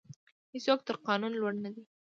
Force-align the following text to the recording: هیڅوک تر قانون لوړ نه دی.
هیڅوک 0.53 0.79
تر 0.87 0.95
قانون 1.07 1.33
لوړ 1.39 1.53
نه 1.63 1.69
دی. 1.75 1.83